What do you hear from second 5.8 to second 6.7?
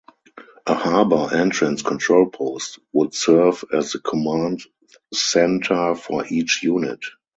for each